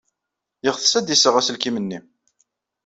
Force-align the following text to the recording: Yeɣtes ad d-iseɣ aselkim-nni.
Yeɣtes 0.63 0.93
ad 0.99 1.03
d-iseɣ 1.05 1.35
aselkim-nni. 1.39 1.99